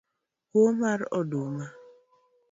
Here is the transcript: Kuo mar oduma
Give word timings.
Kuo 0.51 0.69
mar 0.79 0.99
oduma 1.19 1.65